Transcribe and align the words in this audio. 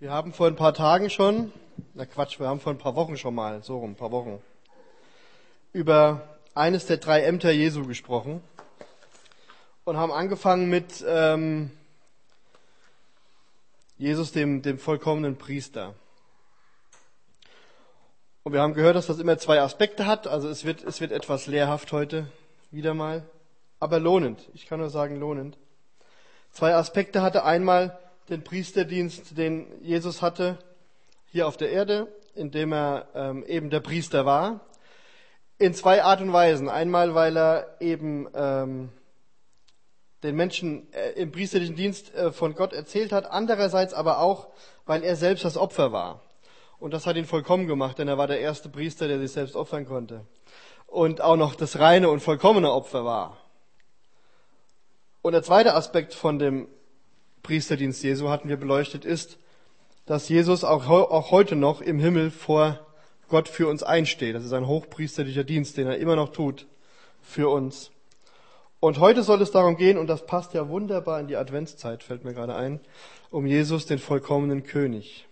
Wir 0.00 0.12
haben 0.12 0.32
vor 0.32 0.46
ein 0.46 0.56
paar 0.56 0.72
Tagen 0.72 1.10
schon, 1.10 1.52
na 1.92 2.06
Quatsch, 2.06 2.40
wir 2.40 2.48
haben 2.48 2.58
vor 2.58 2.72
ein 2.72 2.78
paar 2.78 2.96
Wochen 2.96 3.18
schon 3.18 3.34
mal, 3.34 3.62
so 3.62 3.76
rum, 3.76 3.90
ein 3.90 3.96
paar 3.96 4.10
Wochen, 4.10 4.42
über 5.74 6.38
eines 6.54 6.86
der 6.86 6.96
drei 6.96 7.22
Ämter 7.24 7.50
Jesu 7.50 7.86
gesprochen 7.86 8.42
und 9.84 9.98
haben 9.98 10.10
angefangen 10.10 10.70
mit 10.70 11.04
ähm, 11.06 11.70
Jesus, 13.98 14.32
dem, 14.32 14.62
dem 14.62 14.78
vollkommenen 14.78 15.36
Priester. 15.36 15.94
Und 18.42 18.54
wir 18.54 18.62
haben 18.62 18.72
gehört, 18.72 18.96
dass 18.96 19.08
das 19.08 19.18
immer 19.18 19.36
zwei 19.36 19.60
Aspekte 19.60 20.06
hat. 20.06 20.26
Also 20.26 20.48
es 20.48 20.64
wird, 20.64 20.82
es 20.82 21.02
wird 21.02 21.12
etwas 21.12 21.46
lehrhaft 21.46 21.92
heute 21.92 22.26
wieder 22.70 22.94
mal, 22.94 23.28
aber 23.80 24.00
lohnend. 24.00 24.48
Ich 24.54 24.64
kann 24.64 24.80
nur 24.80 24.88
sagen 24.88 25.20
lohnend. 25.20 25.58
Zwei 26.52 26.74
Aspekte 26.74 27.20
hatte 27.20 27.44
einmal 27.44 27.98
den 28.30 28.44
Priesterdienst, 28.44 29.36
den 29.36 29.66
Jesus 29.82 30.22
hatte 30.22 30.58
hier 31.26 31.46
auf 31.46 31.56
der 31.56 31.70
Erde, 31.70 32.08
indem 32.34 32.72
er 32.72 33.08
ähm, 33.14 33.44
eben 33.44 33.70
der 33.70 33.80
Priester 33.80 34.24
war. 34.24 34.60
In 35.58 35.74
zwei 35.74 36.02
Art 36.02 36.20
und 36.20 36.32
Weisen. 36.32 36.68
Einmal, 36.68 37.14
weil 37.14 37.36
er 37.36 37.76
eben 37.80 38.28
ähm, 38.34 38.90
den 40.22 40.36
Menschen 40.36 40.92
äh, 40.92 41.10
im 41.12 41.32
priesterlichen 41.32 41.76
Dienst 41.76 42.14
äh, 42.14 42.32
von 42.32 42.54
Gott 42.54 42.72
erzählt 42.72 43.12
hat. 43.12 43.30
Andererseits 43.30 43.92
aber 43.92 44.20
auch, 44.20 44.48
weil 44.86 45.02
er 45.02 45.16
selbst 45.16 45.44
das 45.44 45.56
Opfer 45.56 45.92
war. 45.92 46.22
Und 46.78 46.94
das 46.94 47.06
hat 47.06 47.16
ihn 47.16 47.26
vollkommen 47.26 47.66
gemacht, 47.66 47.98
denn 47.98 48.08
er 48.08 48.16
war 48.16 48.26
der 48.26 48.40
erste 48.40 48.68
Priester, 48.68 49.06
der 49.06 49.18
sich 49.18 49.32
selbst 49.32 49.54
opfern 49.54 49.86
konnte. 49.86 50.24
Und 50.86 51.20
auch 51.20 51.36
noch 51.36 51.54
das 51.54 51.78
reine 51.78 52.08
und 52.08 52.20
vollkommene 52.20 52.72
Opfer 52.72 53.04
war. 53.04 53.36
Und 55.20 55.32
der 55.32 55.42
zweite 55.42 55.74
Aspekt 55.74 56.14
von 56.14 56.38
dem 56.38 56.68
Priesterdienst 57.42 58.02
Jesu 58.02 58.28
hatten 58.28 58.48
wir 58.48 58.56
beleuchtet, 58.56 59.04
ist, 59.04 59.38
dass 60.06 60.28
Jesus 60.28 60.64
auch, 60.64 60.88
auch 60.88 61.30
heute 61.30 61.56
noch 61.56 61.80
im 61.80 61.98
Himmel 61.98 62.30
vor 62.30 62.80
Gott 63.28 63.48
für 63.48 63.68
uns 63.68 63.82
einsteht. 63.82 64.34
Das 64.34 64.44
ist 64.44 64.52
ein 64.52 64.66
hochpriesterlicher 64.66 65.44
Dienst, 65.44 65.76
den 65.76 65.86
er 65.86 65.98
immer 65.98 66.16
noch 66.16 66.32
tut 66.32 66.66
für 67.22 67.48
uns. 67.48 67.90
Und 68.80 68.98
heute 68.98 69.22
soll 69.22 69.40
es 69.42 69.50
darum 69.50 69.76
gehen, 69.76 69.98
und 69.98 70.06
das 70.06 70.26
passt 70.26 70.54
ja 70.54 70.68
wunderbar 70.68 71.20
in 71.20 71.28
die 71.28 71.36
Adventszeit, 71.36 72.02
fällt 72.02 72.24
mir 72.24 72.32
gerade 72.34 72.54
ein, 72.54 72.80
um 73.30 73.46
Jesus, 73.46 73.86
den 73.86 73.98
vollkommenen 73.98 74.64
König. 74.64 75.28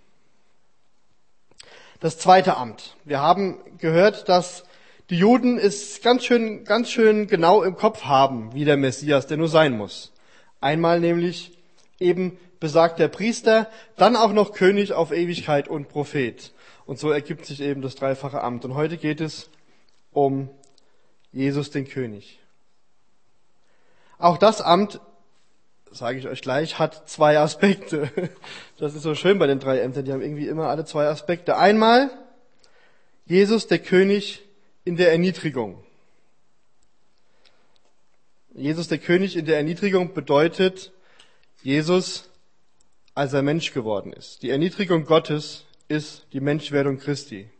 Das 2.00 2.18
zweite 2.18 2.56
Amt. 2.56 2.94
Wir 3.04 3.20
haben 3.20 3.58
gehört, 3.78 4.28
dass 4.28 4.64
die 5.10 5.16
Juden 5.16 5.58
es 5.58 6.02
ganz 6.02 6.24
schön, 6.24 6.64
ganz 6.64 6.90
schön 6.90 7.26
genau 7.26 7.62
im 7.62 7.74
Kopf 7.74 8.04
haben, 8.04 8.54
wie 8.54 8.64
der 8.64 8.76
Messias, 8.76 9.26
der 9.26 9.38
nur 9.38 9.48
sein 9.48 9.76
muss. 9.76 10.12
Einmal 10.60 11.00
nämlich 11.00 11.57
eben 12.00 12.38
besagt 12.60 12.98
der 12.98 13.08
Priester, 13.08 13.68
dann 13.96 14.16
auch 14.16 14.32
noch 14.32 14.52
König 14.52 14.92
auf 14.92 15.12
Ewigkeit 15.12 15.68
und 15.68 15.88
Prophet. 15.88 16.52
Und 16.86 16.98
so 16.98 17.10
ergibt 17.10 17.44
sich 17.46 17.60
eben 17.60 17.82
das 17.82 17.94
dreifache 17.94 18.42
Amt. 18.42 18.64
Und 18.64 18.74
heute 18.74 18.96
geht 18.96 19.20
es 19.20 19.50
um 20.12 20.48
Jesus 21.32 21.70
den 21.70 21.86
König. 21.86 22.38
Auch 24.18 24.38
das 24.38 24.60
Amt, 24.60 25.00
sage 25.90 26.18
ich 26.18 26.26
euch 26.26 26.42
gleich, 26.42 26.78
hat 26.78 27.08
zwei 27.08 27.38
Aspekte. 27.38 28.10
Das 28.78 28.94
ist 28.94 29.02
so 29.02 29.16
schön 29.16 29.40
bei 29.40 29.48
den 29.48 29.58
drei 29.58 29.80
Ämtern, 29.80 30.04
die 30.04 30.12
haben 30.12 30.22
irgendwie 30.22 30.46
immer 30.46 30.68
alle 30.68 30.84
zwei 30.84 31.08
Aspekte. 31.08 31.56
Einmal 31.56 32.10
Jesus 33.26 33.66
der 33.66 33.80
König 33.80 34.42
in 34.84 34.96
der 34.96 35.10
Erniedrigung. 35.10 35.82
Jesus 38.54 38.86
der 38.86 38.98
König 38.98 39.36
in 39.36 39.46
der 39.46 39.56
Erniedrigung 39.56 40.14
bedeutet, 40.14 40.92
Jesus, 41.62 42.28
als 43.14 43.32
er 43.32 43.42
Mensch 43.42 43.72
geworden 43.72 44.12
ist. 44.12 44.42
Die 44.42 44.50
Erniedrigung 44.50 45.04
Gottes 45.04 45.64
ist 45.88 46.26
die 46.32 46.40
Menschwerdung 46.40 46.98
Christi. 46.98 47.50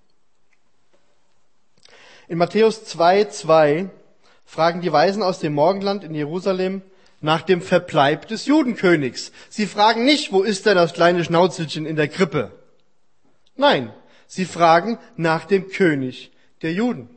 In 2.29 2.39
Matthäus 2.39 2.85
2, 2.85 3.25
2 3.25 3.91
fragen 4.45 4.81
die 4.83 4.93
Weisen 4.93 5.22
aus 5.22 5.41
dem 5.41 5.55
Morgenland 5.55 6.05
in 6.05 6.15
Jerusalem 6.15 6.83
nach 7.21 7.43
dem 7.43 7.61
Verbleib 7.61 8.28
des 8.28 8.47
Judenkönigs. 8.47 9.33
Sie 9.49 9.67
fragen 9.67 10.05
nicht, 10.05 10.31
wo 10.31 10.43
ist 10.43 10.67
denn 10.67 10.77
das 10.77 10.93
kleine 10.93 11.25
Schnauzelchen 11.25 11.84
in 11.84 11.97
der 11.97 12.09
Krippe? 12.09 12.53
Nein, 13.56 13.93
sie 14.28 14.45
fragen 14.45 14.99
nach 15.17 15.45
dem 15.45 15.69
König 15.69 16.31
der 16.62 16.72
Juden. 16.72 17.09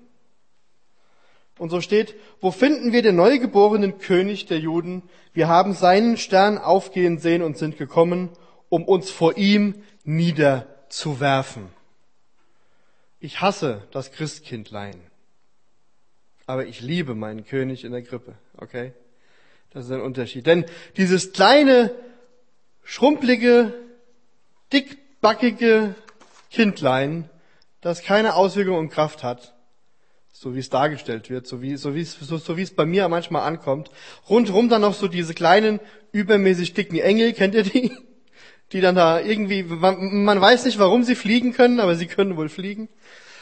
Und 1.62 1.70
so 1.70 1.80
steht, 1.80 2.16
wo 2.40 2.50
finden 2.50 2.92
wir 2.92 3.04
den 3.04 3.16
neugeborenen 3.16 4.00
König 4.00 4.48
der 4.48 4.58
Juden? 4.58 5.04
Wir 5.32 5.48
haben 5.48 5.76
seinen 5.76 6.18
Stern 6.18 6.58
aufgehen 6.58 7.20
sehen 7.20 7.44
und 7.44 7.56
sind 7.56 7.78
gekommen, 7.78 8.30
um 8.70 8.84
uns 8.84 9.12
vor 9.12 9.38
ihm 9.38 9.84
niederzuwerfen. 10.04 11.68
Ich 13.20 13.42
hasse 13.42 13.84
das 13.92 14.12
Christkindlein, 14.12 14.96
aber 16.48 16.66
ich 16.66 16.82
liebe 16.82 17.14
meinen 17.14 17.46
König 17.46 17.84
in 17.84 17.92
der 17.92 18.02
Krippe, 18.02 18.34
okay? 18.58 18.94
Das 19.70 19.86
ist 19.86 19.92
ein 19.92 20.02
Unterschied. 20.02 20.48
Denn 20.48 20.66
dieses 20.98 21.32
kleine, 21.32 21.92
schrumpelige, 22.84 23.72
dickbackige 24.74 25.94
Kindlein, 26.50 27.30
das 27.82 28.02
keine 28.02 28.34
Auswirkung 28.34 28.80
und 28.80 28.90
Kraft 28.90 29.24
hat, 29.24 29.54
so 30.42 30.56
wie 30.56 30.60
es 30.60 30.72
dargestellt 30.72 31.30
wird, 31.30 31.46
so 31.46 31.62
wie, 31.62 31.78
so 31.78 31.94
wie 31.94 32.02
es, 32.02 32.14
so, 32.14 32.38
so 32.38 32.58
wie 32.58 32.64
es 32.64 32.72
bei 32.72 32.84
mir 32.84 33.08
manchmal 33.10 33.44
ankommt. 33.44 33.92
Rundherum 34.28 34.70
dann 34.70 34.82
noch 34.82 34.96
so 34.96 35.08
diese 35.08 35.36
kleinen, 35.36 35.80
übermäßig 36.14 36.74
dicken 36.74 36.98
Engel, 36.98 37.34
kennt 37.34 37.54
ihr 37.54 37.62
die? 37.62 37.92
Die 38.72 38.82
dann 38.82 38.96
da 38.96 39.20
irgendwie, 39.20 39.62
man, 39.62 40.24
man 40.24 40.42
weiß 40.42 40.66
nicht, 40.66 40.80
warum 40.80 41.04
sie 41.04 41.14
fliegen 41.14 41.54
können, 41.54 41.80
aber 41.80 41.96
sie 41.96 42.08
können 42.08 42.38
wohl 42.38 42.50
fliegen. 42.50 42.90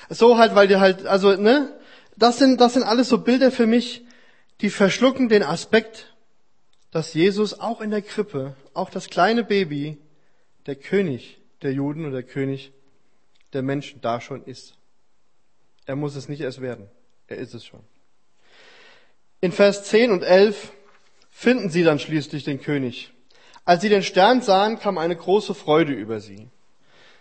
So 0.09 0.37
halt, 0.37 0.55
weil 0.55 0.67
die 0.67 0.75
halt, 0.75 1.05
also, 1.05 1.37
ne? 1.37 1.73
Das 2.17 2.37
sind, 2.37 2.59
das 2.59 2.73
sind 2.73 2.83
alles 2.83 3.07
so 3.07 3.19
Bilder 3.19 3.49
für 3.49 3.65
mich, 3.65 4.03
die 4.59 4.69
verschlucken 4.69 5.29
den 5.29 5.43
Aspekt, 5.43 6.13
dass 6.91 7.13
Jesus 7.13 7.61
auch 7.61 7.79
in 7.79 7.91
der 7.91 8.01
Krippe, 8.01 8.55
auch 8.73 8.89
das 8.89 9.09
kleine 9.09 9.45
Baby, 9.45 9.99
der 10.65 10.75
König 10.75 11.39
der 11.61 11.71
Juden 11.71 12.03
oder 12.03 12.15
der 12.15 12.23
König 12.23 12.73
der 13.53 13.61
Menschen 13.61 14.01
da 14.01 14.19
schon 14.19 14.43
ist. 14.43 14.78
Er 15.89 15.95
muss 15.95 16.15
es 16.15 16.29
nicht 16.29 16.41
erst 16.41 16.61
werden. 16.61 16.87
Er 17.25 17.37
ist 17.37 17.55
es 17.55 17.65
schon. 17.65 17.79
In 19.41 19.51
Vers 19.51 19.85
10 19.85 20.11
und 20.11 20.21
11 20.21 20.71
finden 21.31 21.71
sie 21.71 21.83
dann 21.83 21.97
schließlich 21.97 22.43
den 22.43 22.61
König. 22.61 23.11
Als 23.65 23.81
sie 23.81 23.89
den 23.89 24.03
Stern 24.03 24.43
sahen, 24.43 24.77
kam 24.77 24.99
eine 24.99 25.15
große 25.15 25.55
Freude 25.55 25.93
über 25.93 26.19
sie. 26.19 26.47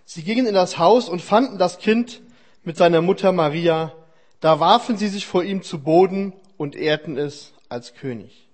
Sie 0.04 0.22
gingen 0.22 0.44
in 0.44 0.52
das 0.52 0.76
Haus 0.76 1.08
und 1.08 1.22
fanden 1.22 1.56
das 1.56 1.78
Kind 1.78 2.20
mit 2.62 2.76
seiner 2.76 3.00
Mutter 3.00 3.32
Maria. 3.32 3.94
Da 4.40 4.60
warfen 4.60 4.98
sie 4.98 5.08
sich 5.08 5.24
vor 5.24 5.42
ihm 5.42 5.62
zu 5.62 5.82
Boden 5.82 6.34
und 6.58 6.76
ehrten 6.76 7.16
es 7.16 7.54
als 7.70 7.94
König. 7.94 8.50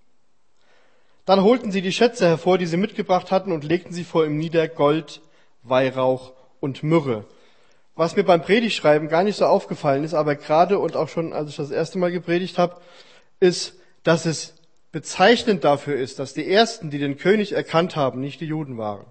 Dann 1.25 1.43
holten 1.43 1.73
sie 1.73 1.83
die 1.83 1.91
Schätze 1.91 2.29
hervor, 2.29 2.57
die 2.57 2.67
sie 2.67 2.77
mitgebracht 2.77 3.33
hatten, 3.33 3.51
und 3.51 3.65
legten 3.65 3.93
sie 3.93 4.05
vor 4.05 4.25
ihm 4.25 4.39
nieder 4.39 4.69
Gold, 4.69 5.23
Weihrauch 5.65 6.35
und 6.61 6.85
Myrrhe. 6.85 7.25
Was 7.97 8.17
mir 8.17 8.25
beim 8.25 8.43
Predigtschreiben 8.43 9.09
gar 9.09 9.23
nicht 9.23 9.37
so 9.37 9.47
aufgefallen 9.47 10.03
ist, 10.03 10.15
aber 10.15 10.35
gerade 10.35 10.79
und 10.79 10.97
auch 10.97 11.09
schon, 11.09 11.33
als 11.33 11.51
ich 11.51 11.57
das 11.57 11.71
erste 11.71 11.99
Mal 11.99 12.11
gepredigt 12.11 12.59
habe, 12.59 12.81
ist, 13.39 13.75
dass 14.03 14.27
es 14.27 14.55
bezeichnend 14.91 15.65
dafür 15.65 15.97
ist, 15.97 16.19
dass 16.19 16.35
die 16.35 16.51
ersten, 16.51 16.91
die 16.91 16.99
den 16.99 17.19
König 17.19 17.53
erkannt 17.53 17.97
haben, 17.97 18.21
nicht 18.21 18.41
die 18.41 18.47
Juden 18.47 18.79
waren. 18.79 19.05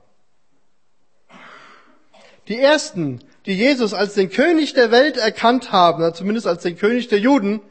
Die 2.48 2.60
ersten, 2.60 3.20
die 3.46 3.54
Jesus 3.54 3.94
als 3.94 4.16
den 4.16 4.30
König 4.30 4.74
der 4.74 4.92
Welt 4.92 5.18
erkannt 5.18 5.72
haben, 5.72 6.14
zumindest 6.14 6.48
als 6.48 6.64
den 6.64 6.78
König 6.78 7.08
der 7.08 7.20
Juden, 7.20 7.62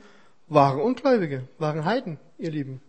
waren 0.49 0.81
Ungläubige, 0.81 1.45
waren 1.59 1.85
Heiden, 1.85 2.19
ihr 2.39 2.51
Lieben. 2.51 2.81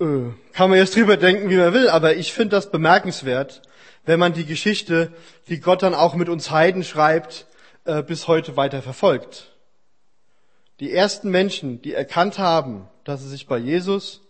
Äh, 0.00 0.32
kann 0.52 0.70
man 0.70 0.78
jetzt 0.78 0.94
drüber 0.94 1.16
denken, 1.16 1.50
wie 1.50 1.56
man 1.56 1.72
will, 1.72 1.88
aber 1.88 2.16
ich 2.16 2.32
finde 2.32 2.56
das 2.56 2.70
bemerkenswert, 2.70 3.62
wenn 4.06 4.18
man 4.18 4.32
die 4.32 4.46
Geschichte, 4.46 5.12
die 5.48 5.60
Gott 5.60 5.82
dann 5.82 5.94
auch 5.94 6.14
mit 6.14 6.28
uns 6.28 6.50
Heiden 6.50 6.84
schreibt, 6.84 7.46
äh, 7.84 8.02
bis 8.02 8.28
heute 8.28 8.56
weiter 8.56 8.80
verfolgt. 8.80 9.52
Die 10.80 10.92
ersten 10.92 11.30
Menschen, 11.30 11.82
die 11.82 11.92
erkannt 11.92 12.38
haben, 12.38 12.88
dass 13.04 13.22
es 13.22 13.30
sich 13.30 13.46
bei 13.46 13.58
Jesus 13.58 14.22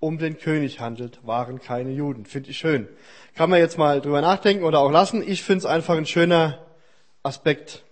um 0.00 0.18
den 0.18 0.38
König 0.38 0.80
handelt, 0.80 1.20
waren 1.24 1.60
keine 1.60 1.92
Juden. 1.92 2.26
Finde 2.26 2.50
ich 2.50 2.58
schön. 2.58 2.88
Kann 3.36 3.50
man 3.50 3.60
jetzt 3.60 3.78
mal 3.78 4.00
drüber 4.00 4.20
nachdenken 4.20 4.64
oder 4.64 4.80
auch 4.80 4.90
lassen. 4.90 5.22
Ich 5.26 5.42
finde 5.42 5.58
es 5.58 5.66
einfach 5.66 5.96
ein 5.96 6.06
schöner 6.06 6.58
Aspekt. 7.22 7.84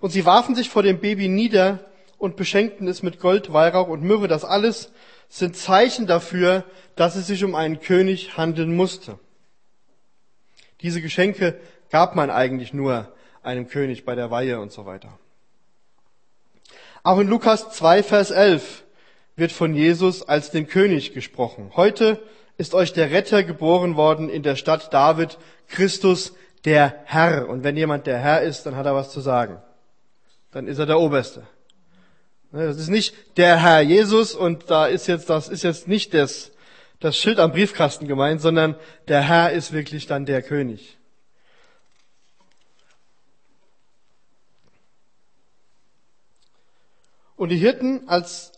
Und 0.00 0.10
sie 0.10 0.26
warfen 0.26 0.54
sich 0.54 0.68
vor 0.68 0.82
dem 0.82 1.00
Baby 1.00 1.28
nieder 1.28 1.80
und 2.24 2.36
beschenkten 2.36 2.88
es 2.88 3.02
mit 3.02 3.20
Gold, 3.20 3.52
Weihrauch 3.52 3.88
und 3.88 4.02
Myrrhe. 4.02 4.28
Das 4.28 4.46
alles 4.46 4.90
sind 5.28 5.56
Zeichen 5.56 6.06
dafür, 6.06 6.64
dass 6.96 7.16
es 7.16 7.26
sich 7.26 7.44
um 7.44 7.54
einen 7.54 7.80
König 7.80 8.38
handeln 8.38 8.74
musste. 8.74 9.18
Diese 10.80 11.02
Geschenke 11.02 11.60
gab 11.90 12.16
man 12.16 12.30
eigentlich 12.30 12.72
nur 12.72 13.12
einem 13.42 13.68
König 13.68 14.06
bei 14.06 14.14
der 14.14 14.30
Weihe 14.30 14.58
und 14.58 14.72
so 14.72 14.86
weiter. 14.86 15.18
Auch 17.02 17.18
in 17.18 17.28
Lukas 17.28 17.70
2, 17.72 18.02
Vers 18.02 18.30
11 18.30 18.84
wird 19.36 19.52
von 19.52 19.74
Jesus 19.74 20.26
als 20.26 20.50
dem 20.50 20.66
König 20.66 21.12
gesprochen. 21.12 21.72
Heute 21.76 22.22
ist 22.56 22.74
euch 22.74 22.94
der 22.94 23.10
Retter 23.10 23.42
geboren 23.42 23.96
worden 23.96 24.30
in 24.30 24.42
der 24.42 24.56
Stadt 24.56 24.94
David, 24.94 25.36
Christus 25.68 26.32
der 26.64 27.02
Herr. 27.04 27.50
Und 27.50 27.64
wenn 27.64 27.76
jemand 27.76 28.06
der 28.06 28.18
Herr 28.18 28.40
ist, 28.40 28.64
dann 28.64 28.76
hat 28.76 28.86
er 28.86 28.94
was 28.94 29.10
zu 29.10 29.20
sagen. 29.20 29.60
Dann 30.52 30.66
ist 30.66 30.78
er 30.78 30.86
der 30.86 30.98
Oberste. 30.98 31.46
Ne, 32.54 32.68
das 32.68 32.76
ist 32.76 32.88
nicht 32.88 33.36
der 33.36 33.60
Herr 33.60 33.80
Jesus 33.80 34.32
und 34.32 34.70
da 34.70 34.86
ist 34.86 35.08
jetzt, 35.08 35.28
das 35.28 35.48
ist 35.48 35.64
jetzt 35.64 35.88
nicht 35.88 36.14
das, 36.14 36.52
das 37.00 37.18
Schild 37.18 37.40
am 37.40 37.50
Briefkasten 37.50 38.06
gemeint, 38.06 38.40
sondern 38.40 38.76
der 39.08 39.22
Herr 39.22 39.50
ist 39.50 39.72
wirklich 39.72 40.06
dann 40.06 40.24
der 40.24 40.40
König. 40.40 40.96
Und 47.34 47.48
die 47.48 47.56
Hirten 47.56 48.06
als, 48.06 48.52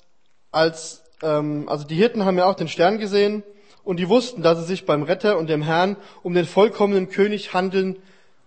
als, 0.53 1.03
ähm, 1.23 1.67
also 1.67 1.87
die 1.87 1.97
Hirten 1.97 2.27
haben 2.27 2.37
ja 2.37 2.45
auch 2.45 2.55
den 2.55 2.69
Stern 2.69 2.99
gesehen 2.99 3.45
und 3.83 3.97
die 3.97 4.11
wussten, 4.11 4.43
dass 4.43 4.59
es 4.59 4.67
sich 4.67 4.85
beim 4.85 5.05
Retter 5.05 5.39
und 5.39 5.49
dem 5.49 5.63
Herrn 5.63 5.97
um 6.23 6.35
den 6.35 6.45
vollkommenen 6.45 7.09
König 7.09 7.55
handeln 7.55 7.97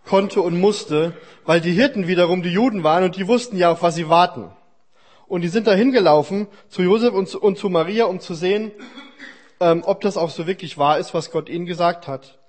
konnte 0.05 0.43
und 0.43 0.59
musste, 0.59 1.13
weil 1.43 1.59
die 1.59 1.71
Hirten 1.71 2.07
wiederum 2.07 2.43
die 2.43 2.53
Juden 2.53 2.83
waren 2.83 3.03
und 3.03 3.15
die 3.15 3.27
wussten 3.27 3.57
ja, 3.57 3.71
auf 3.71 3.81
was 3.81 3.95
sie 3.95 4.09
warten. 4.09 4.51
Und 5.29 5.41
die 5.41 5.47
sind 5.47 5.67
da 5.67 5.73
hingelaufen 5.73 6.47
zu 6.69 6.81
Josef 6.81 7.13
und 7.13 7.29
zu, 7.29 7.39
und 7.39 7.57
zu 7.57 7.69
Maria, 7.69 8.05
um 8.05 8.19
zu 8.19 8.33
sehen, 8.33 8.71
ähm, 9.59 9.83
ob 9.85 10.01
das 10.01 10.17
auch 10.17 10.31
so 10.31 10.47
wirklich 10.47 10.77
wahr 10.77 10.97
ist, 10.97 11.13
was 11.13 11.29
Gott 11.29 11.49
ihnen 11.49 11.67
gesagt 11.67 12.07
hat. 12.07 12.39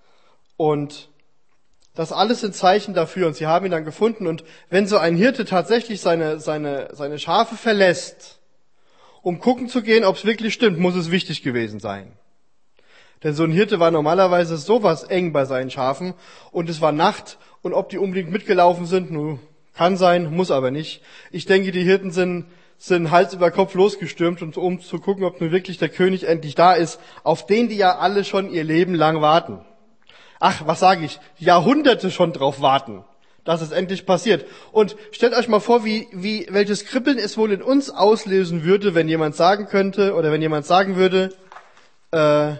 Und 0.56 1.10
das 1.94 2.10
alles 2.10 2.40
sind 2.40 2.54
Zeichen 2.54 2.94
dafür 2.94 3.26
und 3.26 3.36
sie 3.36 3.46
haben 3.46 3.66
ihn 3.66 3.70
dann 3.70 3.84
gefunden. 3.84 4.26
Und 4.26 4.44
wenn 4.70 4.86
so 4.86 4.96
ein 4.96 5.14
Hirte 5.14 5.44
tatsächlich 5.44 6.00
seine, 6.00 6.40
seine, 6.40 6.88
seine 6.92 7.18
Schafe 7.18 7.54
verlässt, 7.54 8.40
um 9.20 9.40
gucken 9.40 9.68
zu 9.68 9.82
gehen, 9.82 10.04
ob 10.04 10.16
es 10.16 10.24
wirklich 10.24 10.54
stimmt, 10.54 10.78
muss 10.78 10.94
es 10.94 11.10
wichtig 11.10 11.42
gewesen 11.42 11.80
sein. 11.80 12.12
Denn 13.22 13.34
so 13.34 13.44
ein 13.44 13.52
Hirte 13.52 13.78
war 13.78 13.90
normalerweise 13.90 14.56
sowas 14.56 15.02
eng 15.02 15.34
bei 15.34 15.44
seinen 15.44 15.70
Schafen 15.70 16.14
und 16.50 16.70
es 16.70 16.80
war 16.80 16.92
Nacht 16.92 17.36
und 17.60 17.74
ob 17.74 17.90
die 17.90 17.98
unbedingt 17.98 18.30
mitgelaufen 18.30 18.86
sind, 18.86 19.10
nu, 19.10 19.38
kann 19.74 19.98
sein, 19.98 20.34
muss 20.34 20.50
aber 20.50 20.70
nicht. 20.70 21.02
Ich 21.30 21.44
denke, 21.44 21.72
die 21.72 21.82
Hirten 21.82 22.10
sind 22.10 22.46
sind 22.82 23.10
Hals 23.10 23.34
über 23.34 23.50
Kopf 23.50 23.74
losgestürmt, 23.74 24.40
um 24.56 24.80
zu 24.80 24.98
gucken, 25.00 25.24
ob 25.24 25.38
nun 25.38 25.52
wirklich 25.52 25.76
der 25.76 25.90
König 25.90 26.26
endlich 26.26 26.54
da 26.54 26.72
ist, 26.72 26.98
auf 27.24 27.44
den 27.44 27.68
die 27.68 27.76
ja 27.76 27.98
alle 27.98 28.24
schon 28.24 28.50
ihr 28.50 28.64
Leben 28.64 28.94
lang 28.94 29.20
warten. 29.20 29.60
Ach, 30.40 30.62
was 30.64 30.80
sage 30.80 31.04
ich? 31.04 31.20
Jahrhunderte 31.38 32.10
schon 32.10 32.32
drauf 32.32 32.62
warten, 32.62 33.04
dass 33.44 33.60
es 33.60 33.70
endlich 33.70 34.06
passiert. 34.06 34.46
Und 34.72 34.96
stellt 35.12 35.34
euch 35.34 35.46
mal 35.46 35.60
vor, 35.60 35.84
wie, 35.84 36.08
wie, 36.12 36.46
welches 36.48 36.86
Kribbeln 36.86 37.18
es 37.18 37.36
wohl 37.36 37.52
in 37.52 37.60
uns 37.60 37.90
auslösen 37.90 38.64
würde, 38.64 38.94
wenn 38.94 39.08
jemand 39.08 39.36
sagen 39.36 39.66
könnte, 39.66 40.14
oder 40.14 40.32
wenn 40.32 40.40
jemand 40.40 40.64
sagen 40.64 40.96
würde, 40.96 41.34
äh, 42.12 42.52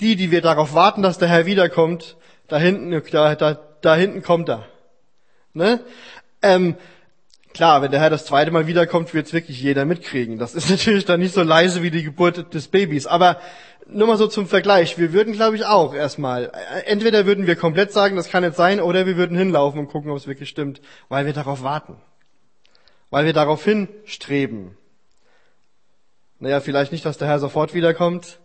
die, 0.00 0.16
die 0.16 0.30
wir 0.30 0.42
darauf 0.42 0.74
warten, 0.74 1.00
dass 1.00 1.16
der 1.16 1.28
Herr 1.28 1.46
wiederkommt, 1.46 2.18
da 2.48 2.58
hinten, 2.58 3.02
da, 3.10 3.34
da, 3.34 3.58
da 3.80 3.96
hinten 3.96 4.22
kommt 4.22 4.50
er. 4.50 4.66
Ne? 5.54 5.80
Ähm, 6.42 6.76
Klar, 7.58 7.82
wenn 7.82 7.90
der 7.90 7.98
Herr 7.98 8.08
das 8.08 8.24
zweite 8.24 8.52
Mal 8.52 8.68
wiederkommt, 8.68 9.12
wird 9.14 9.26
es 9.26 9.32
wirklich 9.32 9.60
jeder 9.60 9.84
mitkriegen. 9.84 10.38
Das 10.38 10.54
ist 10.54 10.70
natürlich 10.70 11.06
dann 11.06 11.18
nicht 11.18 11.34
so 11.34 11.42
leise 11.42 11.82
wie 11.82 11.90
die 11.90 12.04
Geburt 12.04 12.54
des 12.54 12.68
Babys. 12.68 13.08
Aber 13.08 13.40
nur 13.88 14.06
mal 14.06 14.16
so 14.16 14.28
zum 14.28 14.46
Vergleich. 14.46 14.96
Wir 14.96 15.12
würden, 15.12 15.32
glaube 15.32 15.56
ich, 15.56 15.64
auch 15.64 15.92
erstmal, 15.92 16.52
äh, 16.54 16.84
entweder 16.86 17.26
würden 17.26 17.48
wir 17.48 17.56
komplett 17.56 17.90
sagen, 17.90 18.14
das 18.14 18.30
kann 18.30 18.44
nicht 18.44 18.54
sein, 18.54 18.80
oder 18.80 19.06
wir 19.06 19.16
würden 19.16 19.36
hinlaufen 19.36 19.80
und 19.80 19.88
gucken, 19.88 20.12
ob 20.12 20.18
es 20.18 20.28
wirklich 20.28 20.48
stimmt, 20.48 20.80
weil 21.08 21.26
wir 21.26 21.32
darauf 21.32 21.64
warten. 21.64 21.96
Weil 23.10 23.24
wir 23.24 23.32
darauf 23.32 23.64
hinstreben. 23.64 24.76
Naja, 26.38 26.60
vielleicht 26.60 26.92
nicht, 26.92 27.04
dass 27.04 27.18
der 27.18 27.26
Herr 27.26 27.40
sofort 27.40 27.74
wiederkommt, 27.74 28.38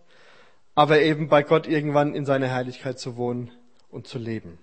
aber 0.74 1.01
eben 1.01 1.30
bei 1.30 1.44
Gott 1.44 1.68
irgendwann 1.68 2.15
in 2.15 2.25
seiner 2.25 2.48
Herrlichkeit 2.48 2.98
zu 2.98 3.15
wohnen 3.15 3.51
und 3.92 4.07
zu 4.07 4.18
leben. 4.18 4.57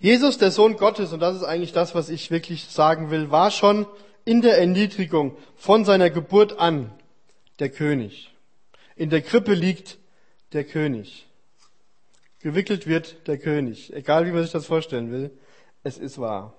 Jesus, 0.00 0.38
der 0.38 0.50
Sohn 0.50 0.76
Gottes, 0.76 1.12
und 1.12 1.20
das 1.20 1.36
ist 1.36 1.44
eigentlich 1.44 1.72
das, 1.72 1.94
was 1.94 2.08
ich 2.08 2.30
wirklich 2.30 2.64
sagen 2.64 3.10
will, 3.10 3.30
war 3.30 3.50
schon 3.50 3.86
in 4.24 4.40
der 4.40 4.58
Erniedrigung 4.58 5.36
von 5.56 5.84
seiner 5.84 6.08
Geburt 6.08 6.58
an 6.58 6.90
der 7.58 7.68
König. 7.68 8.32
In 8.96 9.10
der 9.10 9.20
Krippe 9.20 9.52
liegt 9.52 9.98
der 10.54 10.64
König. 10.64 11.26
Gewickelt 12.40 12.86
wird 12.86 13.26
der 13.26 13.36
König. 13.36 13.92
Egal 13.92 14.26
wie 14.26 14.32
man 14.32 14.42
sich 14.42 14.52
das 14.52 14.64
vorstellen 14.64 15.12
will, 15.12 15.30
es 15.82 15.98
ist 15.98 16.18
wahr. 16.18 16.54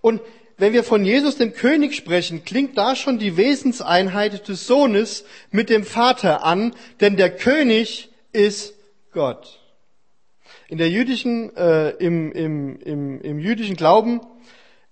Und 0.00 0.22
wenn 0.56 0.72
wir 0.72 0.84
von 0.84 1.04
Jesus, 1.04 1.36
dem 1.36 1.52
König, 1.52 1.94
sprechen, 1.94 2.44
klingt 2.46 2.78
da 2.78 2.96
schon 2.96 3.18
die 3.18 3.36
Wesenseinheit 3.36 4.48
des 4.48 4.66
Sohnes 4.66 5.24
mit 5.50 5.68
dem 5.68 5.84
Vater 5.84 6.44
an, 6.44 6.74
denn 7.00 7.18
der 7.18 7.36
König 7.36 8.08
ist 8.32 8.74
Gott. 9.12 9.59
In 10.70 10.78
der 10.78 10.88
jüdischen, 10.88 11.54
äh, 11.56 11.90
im, 11.98 12.30
im, 12.30 12.78
im, 12.78 13.20
im 13.20 13.38
jüdischen 13.40 13.74
Glauben 13.74 14.20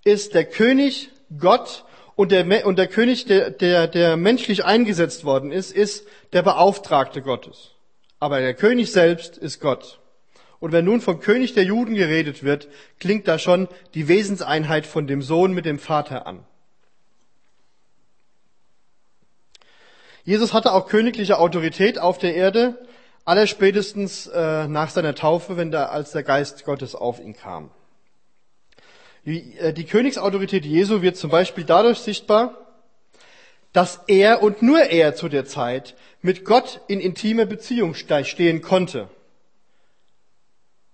ist 0.02 0.34
der 0.34 0.44
König 0.44 1.10
Gott 1.38 1.84
und 2.16 2.32
der, 2.32 2.66
und 2.66 2.80
der 2.80 2.88
König, 2.88 3.26
der, 3.26 3.50
der, 3.50 3.86
der 3.86 4.16
menschlich 4.16 4.64
eingesetzt 4.64 5.24
worden 5.24 5.52
ist, 5.52 5.70
ist 5.70 6.04
der 6.32 6.42
Beauftragte 6.42 7.22
Gottes. 7.22 7.76
Aber 8.18 8.40
der 8.40 8.54
König 8.54 8.90
selbst 8.90 9.38
ist 9.38 9.60
Gott. 9.60 10.00
Und 10.58 10.72
wenn 10.72 10.84
nun 10.84 11.00
vom 11.00 11.20
König 11.20 11.54
der 11.54 11.62
Juden 11.62 11.94
geredet 11.94 12.42
wird, 12.42 12.66
klingt 12.98 13.28
da 13.28 13.38
schon 13.38 13.68
die 13.94 14.08
Wesenseinheit 14.08 14.84
von 14.84 15.06
dem 15.06 15.22
Sohn 15.22 15.52
mit 15.52 15.64
dem 15.64 15.78
Vater 15.78 16.26
an. 16.26 16.44
Jesus 20.24 20.52
hatte 20.52 20.72
auch 20.72 20.88
königliche 20.88 21.38
Autorität 21.38 22.00
auf 22.00 22.18
der 22.18 22.34
Erde, 22.34 22.84
Allerspätestens 23.28 24.26
äh, 24.28 24.66
nach 24.68 24.88
seiner 24.88 25.14
Taufe, 25.14 25.58
wenn 25.58 25.70
da, 25.70 25.88
als 25.88 26.12
der 26.12 26.22
Geist 26.22 26.64
Gottes 26.64 26.94
auf 26.94 27.20
ihn 27.20 27.34
kam. 27.34 27.70
Die, 29.26 29.54
äh, 29.58 29.74
die 29.74 29.84
Königsautorität 29.84 30.64
Jesu 30.64 31.02
wird 31.02 31.18
zum 31.18 31.28
Beispiel 31.28 31.64
dadurch 31.64 31.98
sichtbar, 31.98 32.56
dass 33.74 34.00
er 34.06 34.42
und 34.42 34.62
nur 34.62 34.80
er 34.80 35.14
zu 35.14 35.28
der 35.28 35.44
Zeit 35.44 35.94
mit 36.22 36.46
Gott 36.46 36.80
in 36.88 37.00
intimer 37.00 37.44
Beziehung 37.44 37.92
stehen 37.92 38.62
konnte. 38.62 39.10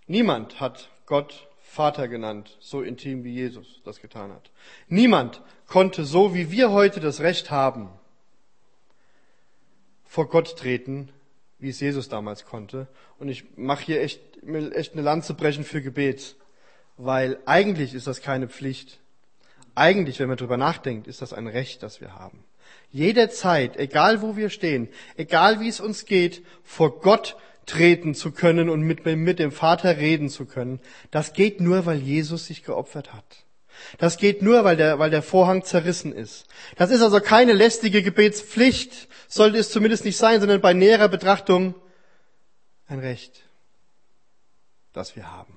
Niemand 0.08 0.58
hat 0.58 0.88
Gott 1.06 1.46
Vater 1.62 2.08
genannt, 2.08 2.56
so 2.58 2.82
intim 2.82 3.22
wie 3.22 3.32
Jesus 3.32 3.80
das 3.84 4.00
getan 4.00 4.32
hat. 4.32 4.50
Niemand 4.88 5.40
konnte 5.69 6.04
so 6.04 6.34
wie 6.34 6.50
wir 6.50 6.72
heute 6.72 6.98
das 6.98 7.20
Recht 7.20 7.52
haben, 7.52 7.90
vor 10.04 10.28
Gott 10.28 10.56
treten, 10.58 11.10
wie 11.58 11.70
es 11.70 11.80
Jesus 11.80 12.08
damals 12.08 12.44
konnte. 12.44 12.88
Und 13.18 13.28
ich 13.28 13.44
mache 13.56 13.84
hier 13.84 14.02
echt, 14.02 14.20
echt 14.72 14.92
eine 14.92 15.02
Lanze 15.02 15.34
brechen 15.34 15.64
für 15.64 15.82
Gebet, 15.82 16.37
weil 16.96 17.38
eigentlich 17.46 17.94
ist 17.94 18.06
das 18.06 18.20
keine 18.20 18.49
Pflicht. 18.49 19.00
Eigentlich, 19.75 20.20
wenn 20.20 20.28
man 20.28 20.37
drüber 20.37 20.56
nachdenkt, 20.56 21.08
ist 21.08 21.23
das 21.23 21.32
ein 21.32 21.46
Recht, 21.46 21.82
das 21.82 22.00
wir 22.00 22.14
haben. 22.14 22.44
Jederzeit, 22.90 23.76
egal 23.76 24.23
wo 24.23 24.37
wir 24.37 24.50
stehen, 24.50 24.88
egal 25.16 25.61
wie 25.61 25.68
es 25.68 25.80
uns 25.80 26.04
geht, 26.04 26.44
vor 26.62 27.00
Gott 27.00 27.37
treten 27.66 28.14
zu 28.14 28.30
können 28.30 28.68
und 28.68 28.82
mit, 28.82 29.04
mit 29.04 29.38
dem 29.38 29.50
Vater 29.50 29.96
reden 29.96 30.28
zu 30.28 30.46
können, 30.46 30.80
das 31.11 31.32
geht 31.32 31.61
nur, 31.61 31.87
weil 31.87 31.99
Jesus 31.99 32.46
sich 32.46 32.62
geopfert 32.62 33.12
hat. 33.12 33.44
Das 33.99 34.16
geht 34.16 34.43
nur, 34.43 34.64
weil 34.64 34.76
der, 34.76 34.99
weil 34.99 35.11
der 35.11 35.23
Vorhang 35.23 35.64
zerrissen 35.64 36.12
ist. 36.12 36.47
Das 36.76 36.90
ist 36.90 37.02
also 37.02 37.21
keine 37.21 37.52
lästige 37.52 38.02
Gebetspflicht, 38.02 39.09
sollte 39.28 39.59
es 39.59 39.71
zumindest 39.71 40.04
nicht 40.04 40.16
sein, 40.16 40.40
sondern 40.40 40.61
bei 40.61 40.73
näherer 40.73 41.09
Betrachtung 41.09 41.75
ein 42.87 42.99
Recht, 42.99 43.43
das 44.93 45.16
wir 45.16 45.31
haben. 45.31 45.57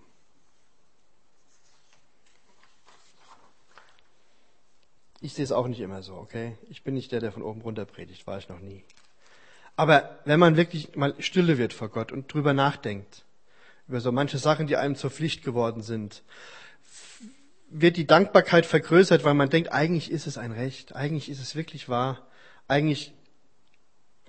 Ich 5.19 5.33
sehe 5.33 5.43
es 5.43 5.51
auch 5.51 5.67
nicht 5.67 5.79
immer 5.79 6.03
so, 6.03 6.13
okay? 6.15 6.57
Ich 6.69 6.83
bin 6.83 6.93
nicht 6.93 7.11
der, 7.11 7.19
der 7.19 7.31
von 7.31 7.41
oben 7.41 7.61
runter 7.61 7.85
predigt, 7.85 8.27
war 8.27 8.37
ich 8.37 8.49
noch 8.49 8.59
nie. 8.59 8.83
Aber 9.75 10.19
wenn 10.25 10.39
man 10.39 10.57
wirklich 10.57 10.95
mal 10.95 11.15
stille 11.19 11.57
wird 11.57 11.73
vor 11.73 11.89
Gott 11.89 12.11
und 12.11 12.31
drüber 12.31 12.53
nachdenkt, 12.53 13.25
über 13.87 13.99
so 13.99 14.11
manche 14.11 14.37
Sachen, 14.37 14.67
die 14.67 14.75
einem 14.75 14.95
zur 14.95 15.11
Pflicht 15.11 15.43
geworden 15.43 15.81
sind, 15.81 16.23
wird 17.69 17.97
die 17.97 18.07
Dankbarkeit 18.07 18.65
vergrößert, 18.65 19.23
weil 19.23 19.33
man 19.33 19.49
denkt, 19.49 19.71
eigentlich 19.71 20.11
ist 20.11 20.27
es 20.27 20.37
ein 20.37 20.51
Recht, 20.51 20.95
eigentlich 20.95 21.29
ist 21.29 21.41
es 21.41 21.55
wirklich 21.55 21.89
wahr, 21.89 22.27
eigentlich 22.67 23.13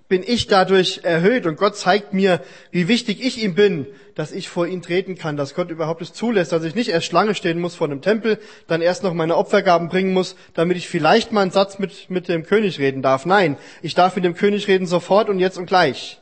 bin 0.08 0.24
ich 0.26 0.46
dadurch 0.46 1.00
erhöht 1.04 1.46
und 1.46 1.56
Gott 1.56 1.76
zeigt 1.76 2.14
mir, 2.14 2.42
wie 2.70 2.88
wichtig 2.88 3.22
ich 3.22 3.42
ihm 3.42 3.54
bin, 3.54 3.86
dass 4.14 4.32
ich 4.32 4.48
vor 4.48 4.66
ihn 4.66 4.80
treten 4.80 5.16
kann, 5.16 5.36
dass 5.36 5.54
Gott 5.54 5.70
überhaupt 5.70 6.00
es 6.00 6.14
zulässt, 6.14 6.50
dass 6.50 6.64
ich 6.64 6.74
nicht 6.74 6.88
erst 6.88 7.06
Schlange 7.06 7.34
stehen 7.34 7.60
muss 7.60 7.74
vor 7.74 7.86
einem 7.86 8.00
Tempel, 8.00 8.38
dann 8.66 8.80
erst 8.80 9.02
noch 9.02 9.12
meine 9.12 9.36
Opfergaben 9.36 9.88
bringen 9.88 10.14
muss, 10.14 10.34
damit 10.54 10.78
ich 10.78 10.88
vielleicht 10.88 11.30
mal 11.30 11.42
einen 11.42 11.50
Satz 11.50 11.78
mit, 11.78 12.08
mit 12.08 12.28
dem 12.28 12.44
König 12.44 12.78
reden 12.78 13.02
darf. 13.02 13.26
Nein, 13.26 13.58
ich 13.82 13.94
darf 13.94 14.16
mit 14.16 14.24
dem 14.24 14.34
König 14.34 14.66
reden 14.66 14.86
sofort 14.86 15.28
und 15.28 15.38
jetzt 15.38 15.58
und 15.58 15.66
gleich. 15.66 16.20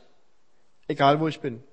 Egal 0.89 1.21
wo 1.21 1.27
ich 1.29 1.39
bin. 1.39 1.63